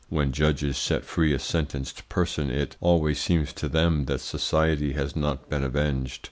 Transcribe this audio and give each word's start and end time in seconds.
When 0.09 0.31
judges 0.31 0.79
set 0.79 1.05
free 1.05 1.31
a 1.31 1.37
sentenced 1.37 2.09
person 2.09 2.49
it 2.49 2.75
always 2.81 3.19
seems 3.19 3.53
to 3.53 3.69
them 3.69 4.05
that 4.05 4.19
society 4.21 4.93
has 4.93 5.15
not 5.15 5.47
been 5.47 5.63
avenged. 5.63 6.19